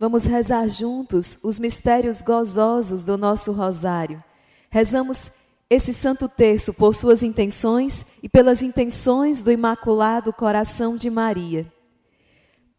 Vamos 0.00 0.22
rezar 0.22 0.68
juntos 0.68 1.40
os 1.42 1.58
mistérios 1.58 2.22
gozosos 2.22 3.02
do 3.02 3.18
nosso 3.18 3.50
rosário. 3.50 4.22
Rezamos 4.70 5.32
esse 5.68 5.92
santo 5.92 6.28
terço 6.28 6.72
por 6.72 6.94
suas 6.94 7.24
intenções 7.24 8.06
e 8.22 8.28
pelas 8.28 8.62
intenções 8.62 9.42
do 9.42 9.50
Imaculado 9.50 10.32
Coração 10.32 10.96
de 10.96 11.10
Maria. 11.10 11.66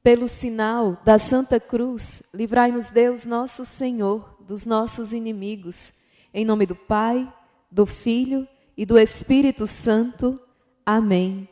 Pelo 0.02 0.30
sinal 0.30 0.98
da 1.04 1.18
Santa 1.18 1.59
Cruz, 1.59 2.23
livrai-nos 2.34 2.90
Deus 2.90 3.26
nosso 3.26 3.66
Senhor 3.66 4.38
dos 4.40 4.66
nossos 4.66 5.12
inimigos. 5.12 6.05
Em 6.34 6.45
nome 6.45 6.66
do 6.66 6.76
Pai, 6.76 7.31
do 7.70 7.86
Filho 7.86 8.48
e 8.77 8.86
do 8.86 8.98
Espírito 8.98 9.67
Santo. 9.67 10.40
Amém. 10.86 11.49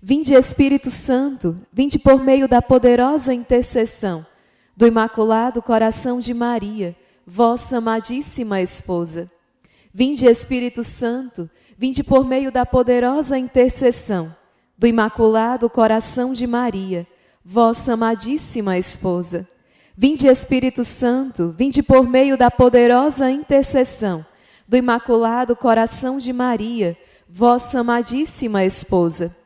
Vinde 0.00 0.34
Espírito 0.34 0.88
Santo, 0.88 1.60
vinde 1.72 1.98
por 1.98 2.22
meio 2.22 2.46
da 2.46 2.62
poderosa 2.62 3.34
intercessão 3.34 4.24
do 4.80 4.86
Imaculado 4.86 5.60
Coração 5.60 6.20
de 6.20 6.32
Maria, 6.32 6.96
vossa 7.26 7.76
amadíssima 7.76 8.62
esposa. 8.62 9.30
Vinde, 9.92 10.24
Espírito 10.24 10.82
Santo, 10.82 11.50
vinde 11.76 12.02
por 12.02 12.24
meio 12.24 12.50
da 12.50 12.64
poderosa 12.64 13.36
intercessão 13.36 14.34
do 14.78 14.86
Imaculado 14.86 15.68
Coração 15.68 16.32
de 16.32 16.46
Maria, 16.46 17.06
vossa 17.44 17.92
amadíssima 17.92 18.78
esposa. 18.78 19.46
Vinde, 19.94 20.26
Espírito 20.26 20.82
Santo, 20.82 21.54
vinde 21.58 21.82
por 21.82 22.08
meio 22.08 22.38
da 22.38 22.50
poderosa 22.50 23.30
intercessão 23.30 24.24
do 24.66 24.78
Imaculado 24.78 25.54
Coração 25.54 26.16
de 26.16 26.32
Maria, 26.32 26.96
vossa 27.28 27.80
amadíssima 27.80 28.64
esposa. 28.64 29.36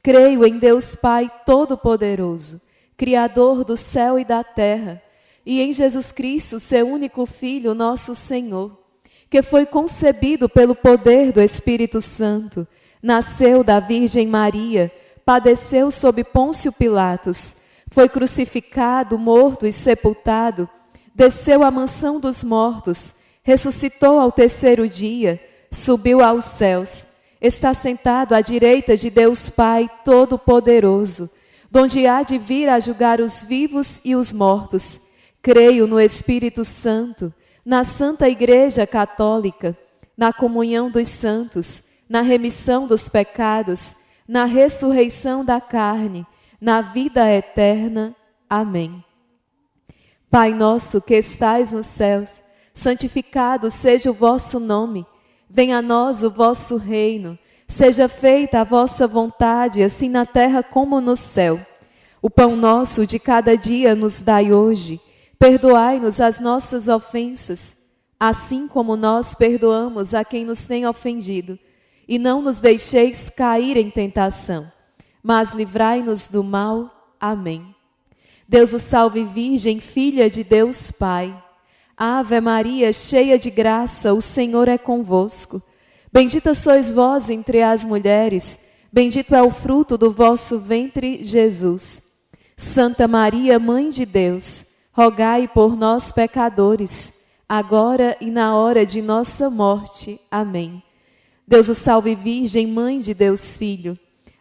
Creio 0.00 0.46
em 0.46 0.56
Deus 0.56 0.94
Pai 0.94 1.28
Todo-Poderoso 1.44 2.73
Criador 3.04 3.64
do 3.64 3.76
céu 3.76 4.18
e 4.18 4.24
da 4.24 4.42
terra, 4.42 5.02
e 5.44 5.60
em 5.60 5.74
Jesus 5.74 6.10
Cristo, 6.10 6.58
seu 6.58 6.88
único 6.88 7.26
Filho, 7.26 7.74
nosso 7.74 8.14
Senhor, 8.14 8.80
que 9.28 9.42
foi 9.42 9.66
concebido 9.66 10.48
pelo 10.48 10.74
poder 10.74 11.30
do 11.30 11.38
Espírito 11.38 12.00
Santo, 12.00 12.66
nasceu 13.02 13.62
da 13.62 13.78
Virgem 13.78 14.26
Maria, 14.26 14.90
padeceu 15.22 15.90
sob 15.90 16.24
Pôncio 16.24 16.72
Pilatos, 16.72 17.64
foi 17.90 18.08
crucificado, 18.08 19.18
morto 19.18 19.66
e 19.66 19.72
sepultado, 19.72 20.66
desceu 21.14 21.62
à 21.62 21.70
mansão 21.70 22.18
dos 22.18 22.42
mortos, 22.42 23.16
ressuscitou 23.42 24.18
ao 24.18 24.32
terceiro 24.32 24.88
dia, 24.88 25.38
subiu 25.70 26.24
aos 26.24 26.46
céus, 26.46 27.08
está 27.38 27.74
sentado 27.74 28.34
à 28.34 28.40
direita 28.40 28.96
de 28.96 29.10
Deus 29.10 29.50
Pai 29.50 29.90
Todo-Poderoso 30.06 31.43
donde 31.74 32.06
há 32.06 32.22
de 32.22 32.38
vir 32.38 32.68
a 32.68 32.78
julgar 32.78 33.20
os 33.20 33.42
vivos 33.42 34.00
e 34.04 34.14
os 34.14 34.30
mortos. 34.30 35.08
Creio 35.42 35.88
no 35.88 35.98
Espírito 35.98 36.64
Santo, 36.64 37.34
na 37.66 37.82
Santa 37.82 38.28
Igreja 38.28 38.86
Católica, 38.86 39.76
na 40.16 40.32
comunhão 40.32 40.88
dos 40.88 41.08
santos, 41.08 41.82
na 42.08 42.20
remissão 42.20 42.86
dos 42.86 43.08
pecados, 43.08 43.96
na 44.26 44.44
ressurreição 44.44 45.44
da 45.44 45.60
carne, 45.60 46.24
na 46.60 46.80
vida 46.80 47.28
eterna. 47.28 48.14
Amém. 48.48 49.04
Pai 50.30 50.54
nosso 50.54 51.02
que 51.02 51.16
estais 51.16 51.72
nos 51.72 51.86
céus, 51.86 52.40
santificado 52.72 53.68
seja 53.68 54.12
o 54.12 54.14
vosso 54.14 54.60
nome. 54.60 55.04
Venha 55.50 55.78
a 55.78 55.82
nós 55.82 56.22
o 56.22 56.30
vosso 56.30 56.76
reino. 56.76 57.36
Seja 57.66 58.08
feita 58.08 58.60
a 58.60 58.64
vossa 58.64 59.06
vontade, 59.06 59.82
assim 59.82 60.08
na 60.08 60.26
terra 60.26 60.62
como 60.62 61.00
no 61.00 61.16
céu. 61.16 61.60
O 62.20 62.30
pão 62.30 62.56
nosso 62.56 63.06
de 63.06 63.18
cada 63.18 63.56
dia 63.56 63.94
nos 63.94 64.20
dai 64.20 64.52
hoje. 64.52 65.00
Perdoai-nos 65.38 66.20
as 66.20 66.40
nossas 66.40 66.88
ofensas, 66.88 67.90
assim 68.18 68.68
como 68.68 68.96
nós 68.96 69.34
perdoamos 69.34 70.14
a 70.14 70.24
quem 70.24 70.44
nos 70.44 70.62
tem 70.62 70.86
ofendido. 70.86 71.58
E 72.06 72.18
não 72.18 72.40
nos 72.40 72.60
deixeis 72.60 73.30
cair 73.30 73.76
em 73.76 73.90
tentação, 73.90 74.70
mas 75.22 75.52
livrai-nos 75.52 76.28
do 76.28 76.44
mal. 76.44 77.14
Amém. 77.18 77.74
Deus 78.46 78.72
o 78.74 78.78
salve, 78.78 79.24
Virgem, 79.24 79.80
filha 79.80 80.28
de 80.28 80.44
Deus 80.44 80.90
Pai. 80.90 81.34
Ave 81.96 82.40
Maria, 82.40 82.92
cheia 82.92 83.38
de 83.38 83.50
graça, 83.50 84.12
o 84.12 84.20
Senhor 84.20 84.68
é 84.68 84.76
convosco. 84.76 85.62
Bendita 86.14 86.54
sois 86.54 86.88
vós 86.88 87.28
entre 87.28 87.60
as 87.60 87.82
mulheres, 87.82 88.68
bendito 88.92 89.34
é 89.34 89.42
o 89.42 89.50
fruto 89.50 89.98
do 89.98 90.12
vosso 90.12 90.60
ventre, 90.60 91.24
Jesus. 91.24 92.20
Santa 92.56 93.08
Maria, 93.08 93.58
Mãe 93.58 93.88
de 93.88 94.06
Deus, 94.06 94.76
rogai 94.92 95.48
por 95.48 95.76
nós, 95.76 96.12
pecadores, 96.12 97.24
agora 97.48 98.16
e 98.20 98.30
na 98.30 98.54
hora 98.56 98.86
de 98.86 99.02
nossa 99.02 99.50
morte. 99.50 100.20
Amém. 100.30 100.80
Deus 101.48 101.68
o 101.68 101.74
salve, 101.74 102.14
Virgem, 102.14 102.68
Mãe 102.68 103.00
de 103.00 103.12
Deus 103.12 103.56
Filho. 103.56 103.98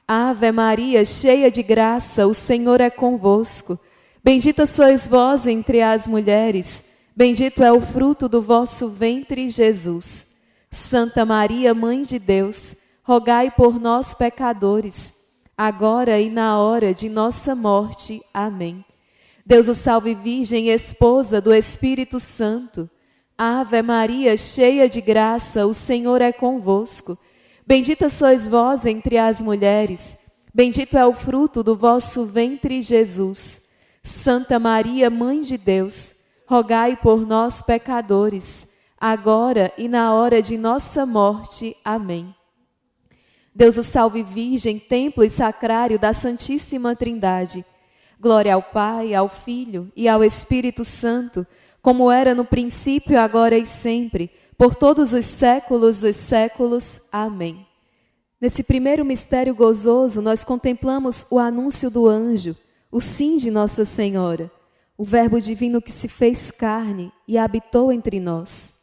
Ave 0.08 0.52
Maria, 0.52 1.04
cheia 1.04 1.50
de 1.50 1.64
graça, 1.64 2.28
o 2.28 2.36
Senhor 2.36 2.82
é 2.82 2.92
convosco. 2.92 3.80
Bendita 4.24 4.68
sois 4.68 5.08
vós 5.08 5.48
entre 5.48 5.82
as 5.82 6.06
mulheres, 6.06 6.84
bendito 7.16 7.64
é 7.64 7.74
o 7.74 7.82
fruto 7.82 8.30
do 8.30 8.44
vosso 8.44 8.90
ventre, 8.90 9.50
Jesus. 9.50 10.33
Santa 10.74 11.24
Maria, 11.24 11.72
Mãe 11.72 12.02
de 12.02 12.18
Deus, 12.18 12.76
rogai 13.04 13.52
por 13.52 13.80
nós, 13.80 14.16
pecadores, 14.16 15.28
agora 15.56 16.20
e 16.20 16.32
na 16.32 16.60
hora 16.60 16.96
de 16.96 17.08
nossa 17.08 17.54
morte. 17.54 18.20
Amém. 18.34 18.84
Deus 19.46 19.68
o 19.68 19.74
salve, 19.76 20.16
Virgem, 20.16 20.70
esposa 20.70 21.40
do 21.40 21.54
Espírito 21.54 22.20
Santo. 22.20 22.90
Ave 23.38 23.84
Maria, 23.84 24.36
cheia 24.36 24.90
de 24.90 25.00
graça, 25.00 25.68
o 25.68 25.76
Senhor 25.76 26.22
é 26.22 26.32
convosco. 26.32 27.16
Bendita 27.68 28.10
sois 28.10 28.48
vós 28.48 28.86
entre 28.88 29.20
as 29.20 29.40
mulheres, 29.40 30.18
bendito 30.54 30.98
é 30.98 31.06
o 31.06 31.14
fruto 31.14 31.62
do 31.62 31.76
vosso 31.76 32.26
ventre, 32.26 32.82
Jesus. 32.82 33.70
Santa 34.04 34.58
Maria, 34.58 35.10
Mãe 35.12 35.42
de 35.42 35.58
Deus, 35.58 36.16
rogai 36.48 36.96
por 36.96 37.26
nós, 37.26 37.62
pecadores, 37.62 38.73
agora 39.04 39.70
e 39.78 39.90
na 39.90 40.14
hora 40.14 40.42
de 40.42 40.58
nossa 40.58 41.06
morte. 41.06 41.76
Amém. 41.84 42.34
Deus 43.54 43.78
o 43.78 43.84
salve, 43.84 44.24
Virgem, 44.24 44.80
templo 44.80 45.26
e 45.26 45.30
sacrário 45.30 46.00
da 46.00 46.14
Santíssima 46.14 46.96
Trindade. 46.96 47.66
Glória 48.18 48.54
ao 48.54 48.64
Pai, 48.64 49.14
ao 49.14 49.28
Filho 49.28 49.92
e 49.94 50.08
ao 50.08 50.24
Espírito 50.24 50.86
Santo, 50.86 51.46
como 51.82 52.10
era 52.10 52.34
no 52.34 52.46
princípio, 52.46 53.20
agora 53.20 53.58
e 53.58 53.66
sempre, 53.66 54.32
por 54.58 54.74
todos 54.74 55.12
os 55.12 55.26
séculos 55.26 56.00
dos 56.00 56.16
séculos. 56.16 57.02
Amém. 57.12 57.68
Nesse 58.40 58.64
primeiro 58.64 59.04
mistério 59.04 59.54
gozoso, 59.54 60.22
nós 60.22 60.46
contemplamos 60.46 61.26
o 61.30 61.40
anúncio 61.40 61.92
do 61.92 62.08
anjo, 62.08 62.56
o 62.90 63.02
sim 63.02 63.36
de 63.36 63.52
Nossa 63.52 63.84
Senhora, 63.84 64.50
o 64.98 65.04
Verbo 65.04 65.42
divino 65.42 65.82
que 65.82 65.92
se 65.92 66.08
fez 66.08 66.52
carne 66.52 67.12
e 67.28 67.38
habitou 67.38 67.92
entre 67.92 68.22
nós. 68.22 68.83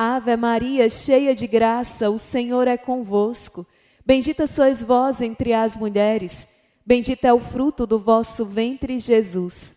Ave 0.00 0.36
Maria, 0.36 0.88
cheia 0.88 1.34
de 1.34 1.48
graça, 1.48 2.08
o 2.08 2.20
Senhor 2.20 2.68
é 2.68 2.76
convosco. 2.76 3.66
Bendita 4.06 4.46
sois 4.46 4.80
vós 4.80 5.20
entre 5.20 5.52
as 5.52 5.74
mulheres, 5.74 6.50
bendito 6.86 7.24
é 7.24 7.32
o 7.32 7.40
fruto 7.40 7.84
do 7.84 7.98
vosso 7.98 8.44
ventre, 8.44 9.00
Jesus. 9.00 9.74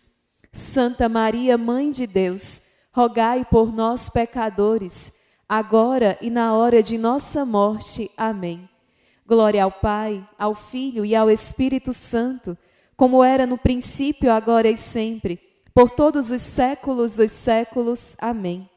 Santa 0.52 1.08
Maria, 1.08 1.58
Mãe 1.58 1.90
de 1.90 2.06
Deus, 2.06 2.68
rogai 2.92 3.44
por 3.44 3.72
nós, 3.72 4.08
pecadores, 4.08 5.12
agora 5.48 6.16
e 6.20 6.30
na 6.30 6.54
hora 6.54 6.84
de 6.84 6.96
nossa 6.96 7.44
morte. 7.44 8.08
Amém. 8.16 8.68
Glória 9.26 9.64
ao 9.64 9.72
Pai, 9.72 10.24
ao 10.38 10.54
Filho 10.54 11.04
e 11.04 11.16
ao 11.16 11.28
Espírito 11.28 11.92
Santo, 11.92 12.56
como 12.96 13.24
era 13.24 13.44
no 13.44 13.58
princípio, 13.58 14.30
agora 14.30 14.68
e 14.68 14.76
sempre, 14.76 15.40
por 15.74 15.90
todos 15.90 16.30
os 16.30 16.42
séculos 16.42 17.16
dos 17.16 17.32
séculos. 17.32 18.14
Amém. 18.20 18.70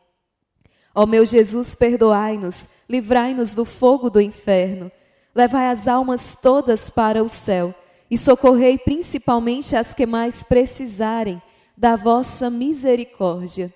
Ó 0.96 1.06
meu 1.06 1.26
Jesus, 1.26 1.76
perdoai-nos, 1.76 2.70
livrai-nos 2.90 3.54
do 3.54 3.66
fogo 3.66 4.10
do 4.10 4.22
inferno, 4.22 4.90
levai 5.36 5.68
as 5.68 5.90
almas 5.90 6.38
todas 6.42 6.90
para 6.90 7.22
o 7.22 7.28
céu 7.28 7.76
e 8.10 8.18
socorrei 8.18 8.78
principalmente 8.78 9.76
as 9.76 9.94
que 9.94 10.06
mais 10.06 10.42
precisarem 10.42 11.42
da 11.78 11.98
vossa 11.98 12.50
misericórdia. 12.50 13.74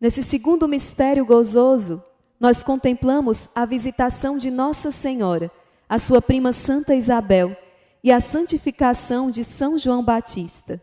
Nesse 0.00 0.22
segundo 0.22 0.66
mistério 0.66 1.26
gozoso, 1.26 2.02
nós 2.40 2.62
contemplamos 2.62 3.48
a 3.54 3.66
visitação 3.66 4.38
de 4.38 4.50
Nossa 4.50 4.90
Senhora, 4.90 5.50
a 5.86 5.98
sua 5.98 6.22
prima 6.22 6.52
Santa 6.52 6.94
Isabel 6.94 7.54
e 8.02 8.10
a 8.10 8.20
santificação 8.20 9.30
de 9.30 9.44
São 9.44 9.78
João 9.78 10.02
Batista. 10.02 10.82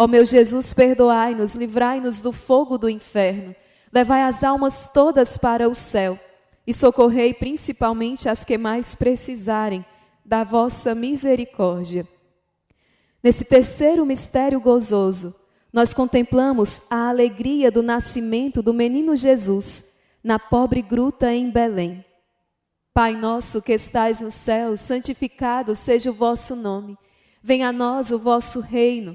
Ó 0.00 0.08
meu 0.08 0.24
Jesus, 0.24 0.72
perdoai-nos, 0.72 1.54
livrai-nos 1.54 2.20
do 2.20 2.32
fogo 2.32 2.78
do 2.78 2.88
inferno, 2.88 3.54
levai 3.92 4.22
as 4.22 4.42
almas 4.42 4.88
todas 4.94 5.36
para 5.36 5.68
o 5.68 5.74
céu 5.74 6.18
e 6.66 6.72
socorrei 6.72 7.34
principalmente 7.34 8.26
as 8.26 8.42
que 8.42 8.56
mais 8.56 8.94
precisarem 8.94 9.84
da 10.24 10.42
vossa 10.42 10.94
misericórdia. 10.94 12.08
Nesse 13.22 13.44
terceiro 13.44 14.06
mistério 14.06 14.58
gozoso, 14.58 15.34
nós 15.70 15.92
contemplamos 15.92 16.80
a 16.88 17.10
alegria 17.10 17.70
do 17.70 17.82
nascimento 17.82 18.62
do 18.62 18.72
menino 18.72 19.14
Jesus 19.14 19.96
na 20.24 20.38
pobre 20.38 20.80
gruta 20.80 21.30
em 21.30 21.50
Belém. 21.50 22.02
Pai 22.94 23.14
nosso 23.14 23.60
que 23.60 23.74
estais 23.74 24.18
no 24.18 24.30
céu, 24.30 24.78
santificado 24.78 25.74
seja 25.74 26.08
o 26.08 26.14
vosso 26.14 26.56
nome. 26.56 26.96
Venha 27.42 27.68
a 27.68 27.72
nós 27.72 28.10
o 28.10 28.18
vosso 28.18 28.60
reino. 28.60 29.14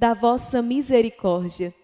da 0.00 0.14
vossa 0.14 0.62
misericórdia. 0.62 1.74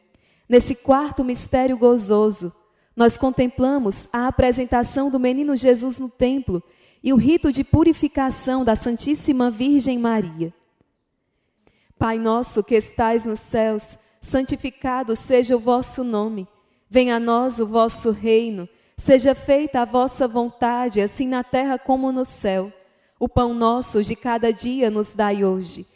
Nesse 0.49 0.75
quarto 0.75 1.23
mistério 1.23 1.77
gozoso, 1.77 2.51
nós 2.97 3.19
contemplamos 3.19 4.09
a 4.11 4.27
apresentação 4.27 5.11
do 5.11 5.21
menino 5.21 5.55
Jesus 5.55 5.99
no 5.99 6.09
templo 6.09 6.63
e 7.05 7.13
o 7.13 7.17
rito 7.17 7.53
de 7.53 7.63
purificação 7.63 8.65
da 8.65 8.75
Santíssima 8.75 9.51
Virgem 9.51 9.99
Maria. 9.99 10.51
Pai 11.99 12.17
nosso 12.17 12.65
que 12.65 12.75
estais 12.75 13.27
nos 13.27 13.41
céus, 13.41 13.99
santificado 14.19 15.15
seja 15.15 15.55
o 15.55 15.61
vosso 15.61 16.03
nome. 16.03 16.49
Venha 16.89 17.17
a 17.17 17.21
nós 17.21 17.59
o 17.59 17.67
vosso 17.67 18.13
reino. 18.13 18.67
Seja 18.97 19.35
feita 19.35 19.83
a 19.83 19.85
vossa 19.85 20.27
vontade, 20.27 21.03
assim 21.03 21.29
na 21.29 21.45
terra 21.45 21.79
como 21.79 22.11
no 22.11 22.25
céu. 22.25 22.73
O 23.21 23.29
pão 23.29 23.53
nosso 23.53 24.03
de 24.03 24.17
cada 24.17 24.51
dia 24.51 24.91
nos 24.91 25.13
dai 25.13 25.45
hoje. 25.45 25.96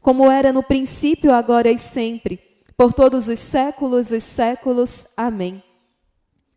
como 0.00 0.30
era 0.30 0.52
no 0.52 0.62
princípio, 0.62 1.32
agora 1.32 1.70
e 1.70 1.78
sempre, 1.78 2.40
por 2.76 2.92
todos 2.92 3.28
os 3.28 3.38
séculos 3.38 4.10
e 4.10 4.20
séculos. 4.20 5.06
Amém. 5.16 5.62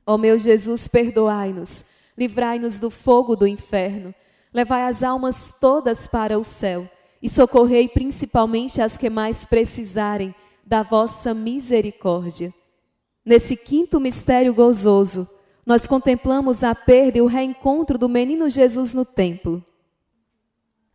Ó 0.05 0.17
meu 0.17 0.37
Jesus, 0.37 0.87
perdoai-nos, 0.87 1.85
livrai-nos 2.17 2.77
do 2.77 2.89
fogo 2.89 3.35
do 3.35 3.47
inferno, 3.47 4.13
levai 4.53 4.83
as 4.83 5.03
almas 5.03 5.53
todas 5.59 6.07
para 6.07 6.37
o 6.37 6.43
céu 6.43 6.89
e 7.21 7.29
socorrei 7.29 7.87
principalmente 7.87 8.81
as 8.81 8.97
que 8.97 9.09
mais 9.09 9.45
precisarem 9.45 10.35
da 10.65 10.83
vossa 10.83 11.33
misericórdia. 11.33 12.53
Nesse 13.25 13.55
quinto 13.55 13.99
mistério 13.99 14.53
gozoso, 14.53 15.27
nós 15.65 15.87
contemplamos 15.87 16.63
a 16.63 16.75
perda 16.75 17.17
e 17.17 17.21
o 17.21 17.25
reencontro 17.25 17.97
do 17.97 18.09
menino 18.09 18.49
Jesus 18.49 18.93
no 18.93 19.05
templo. 19.05 19.63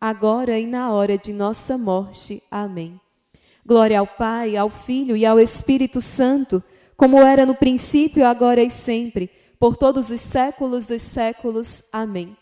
agora 0.00 0.58
e 0.58 0.66
na 0.66 0.92
hora 0.92 1.18
de 1.18 1.32
nossa 1.32 1.76
morte. 1.76 2.42
Amém. 2.50 3.00
Glória 3.64 4.00
ao 4.00 4.06
Pai, 4.06 4.56
ao 4.56 4.70
Filho 4.70 5.16
e 5.16 5.26
ao 5.26 5.38
Espírito 5.38 6.00
Santo, 6.00 6.62
como 6.96 7.18
era 7.18 7.44
no 7.44 7.54
princípio, 7.54 8.26
agora 8.26 8.62
e 8.62 8.70
sempre, 8.70 9.30
por 9.58 9.76
todos 9.76 10.10
os 10.10 10.20
séculos 10.20 10.86
dos 10.86 11.02
séculos. 11.02 11.84
Amém. 11.92 12.36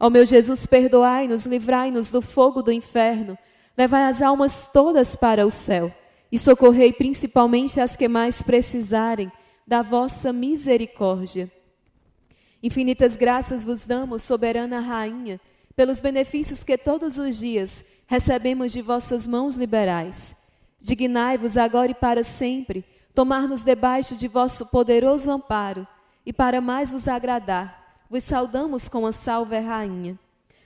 Ó 0.00 0.10
meu 0.10 0.24
Jesus, 0.24 0.66
perdoai-nos, 0.66 1.44
livrai-nos 1.44 2.08
do 2.08 2.20
fogo 2.20 2.62
do 2.62 2.72
inferno, 2.72 3.38
levai 3.76 4.04
as 4.04 4.20
almas 4.20 4.68
todas 4.72 5.14
para 5.14 5.46
o 5.46 5.50
céu 5.50 5.92
e 6.30 6.38
socorrei 6.38 6.92
principalmente 6.92 7.80
as 7.80 7.94
que 7.94 8.08
mais 8.08 8.42
precisarem 8.42 9.30
da 9.66 9.82
vossa 9.82 10.32
misericórdia. 10.32 11.50
Infinitas 12.62 13.16
graças 13.16 13.64
vos 13.64 13.84
damos, 13.84 14.22
soberana 14.22 14.80
Rainha, 14.80 15.40
pelos 15.74 16.00
benefícios 16.00 16.62
que 16.62 16.76
todos 16.76 17.18
os 17.18 17.38
dias 17.38 17.84
recebemos 18.06 18.72
de 18.72 18.82
vossas 18.82 19.26
mãos 19.26 19.56
liberais. 19.56 20.36
Dignai-vos 20.80 21.56
agora 21.56 21.90
e 21.90 21.94
para 21.94 22.22
sempre 22.22 22.84
tomar-nos 23.14 23.62
debaixo 23.62 24.16
de 24.16 24.26
vosso 24.26 24.70
poderoso 24.70 25.30
amparo, 25.30 25.86
e 26.24 26.32
para 26.32 26.60
mais 26.60 26.90
vos 26.90 27.08
agradar, 27.08 28.04
vos 28.08 28.22
saudamos 28.22 28.88
com 28.88 29.06
a 29.06 29.12
salve, 29.12 29.58
Rainha. 29.58 30.18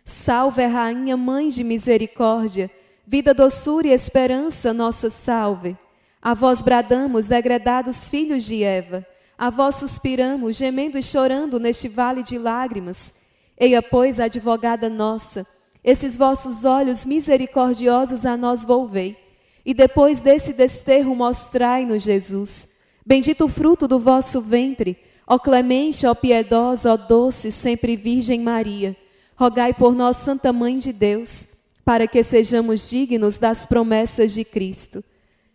Salve, 0.05 0.65
Rainha, 0.65 1.17
Mãe 1.17 1.49
de 1.49 1.65
Misericórdia, 1.65 2.71
vida, 3.07 3.35
doçura 3.35 3.89
e 3.89 3.91
esperança, 3.91 4.73
nossa 4.73 5.11
salve. 5.11 5.77
A 6.23 6.35
vós 6.35 6.61
bradamos, 6.61 7.27
degredados 7.27 8.09
filhos 8.09 8.45
de 8.45 8.63
Eva, 8.63 9.05
a 9.39 9.51
vós 9.51 9.77
suspiramos, 9.77 10.57
gemendo 10.57 10.99
e 10.99 11.03
chorando 11.03 11.59
neste 11.59 11.89
vale 11.89 12.23
de 12.23 12.39
lágrimas. 12.39 13.26
Eia, 13.59 13.81
pois, 13.81 14.21
advogada 14.21 14.91
nossa, 14.91 15.47
esses 15.83 16.17
vossos 16.17 16.65
olhos 16.65 17.05
misericordiosos 17.05 18.27
a 18.27 18.37
nós 18.37 18.65
volvei, 18.65 19.17
e 19.65 19.73
depois 19.73 20.21
desse 20.21 20.53
desterro 20.53 21.15
mostrai-nos 21.15 22.03
Jesus. 22.03 22.77
Bendito 23.05 23.45
o 23.45 23.49
fruto 23.49 23.87
do 23.87 23.99
vosso 23.99 24.41
ventre, 24.41 24.99
ó 25.27 25.39
clemente, 25.39 26.07
ó 26.07 26.15
piedosa, 26.15 26.93
ó 26.93 26.97
doce, 26.97 27.53
sempre 27.53 27.97
Virgem 27.97 28.41
Maria. 28.41 28.97
Rogai 29.37 29.73
por 29.73 29.95
nós, 29.95 30.17
Santa 30.17 30.53
Mãe 30.53 30.79
de 30.79 30.93
Deus, 30.93 31.49
para 31.85 32.07
que 32.07 32.23
sejamos 32.23 32.91
dignos 32.91 33.39
das 33.39 33.65
promessas 33.65 34.33
de 34.33 34.45
Cristo. 34.45 35.05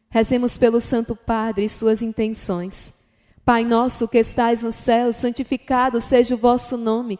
Rezemos 0.10 0.56
pelo 0.56 0.80
Santo 0.80 1.16
Padre 1.16 1.66
e 1.66 1.70
suas 1.70 2.02
intenções. 2.02 3.02
Pai 3.44 3.66
nosso 3.66 4.08
que 4.08 4.20
estais 4.20 4.62
no 4.62 4.72
céu, 4.72 5.12
santificado 5.12 6.00
seja 6.00 6.36
o 6.36 6.38
vosso 6.38 6.78
nome. 6.78 7.20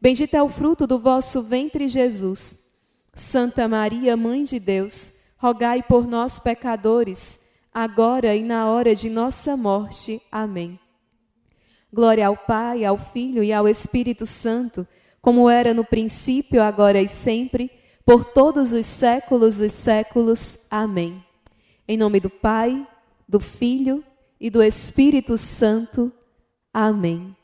bendito 0.00 0.34
é 0.34 0.42
o 0.42 0.48
fruto 0.48 0.86
do 0.86 0.98
vosso 0.98 1.42
ventre, 1.42 1.88
Jesus. 1.88 2.66
Santa 3.14 3.66
Maria, 3.66 4.16
Mãe 4.16 4.44
de 4.44 4.60
Deus, 4.60 5.20
rogai 5.38 5.82
por 5.82 6.06
nós, 6.06 6.38
pecadores, 6.38 7.46
agora 7.72 8.34
e 8.34 8.42
na 8.42 8.70
hora 8.70 8.94
de 8.94 9.10
nossa 9.10 9.56
morte. 9.56 10.20
Amém. 10.30 10.78
Glória 11.92 12.26
ao 12.26 12.36
Pai, 12.36 12.84
ao 12.84 12.98
Filho 12.98 13.42
e 13.42 13.52
ao 13.52 13.68
Espírito 13.68 14.26
Santo, 14.26 14.86
como 15.20 15.48
era 15.48 15.74
no 15.74 15.84
princípio, 15.84 16.62
agora 16.62 17.00
e 17.00 17.08
sempre, 17.08 17.70
por 18.04 18.24
todos 18.24 18.72
os 18.72 18.86
séculos 18.86 19.58
dos 19.58 19.72
séculos. 19.72 20.66
Amém. 20.70 21.24
Em 21.86 21.96
nome 21.96 22.18
do 22.20 22.30
Pai, 22.30 22.86
do 23.28 23.38
Filho 23.38 24.02
e 24.40 24.48
do 24.50 24.62
Espírito 24.62 25.36
Santo. 25.36 26.10
Amém. 26.72 27.35